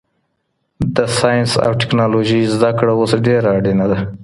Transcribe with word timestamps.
د 0.95 0.97
ساینس 1.19 1.51
او 1.65 1.71
ټیکنالوژۍ 1.81 2.41
زده 2.55 2.71
کړه 2.77 2.91
اوس 2.97 3.11
ډېره 3.27 3.49
اړینه 3.57 3.85
ده. 3.91 3.99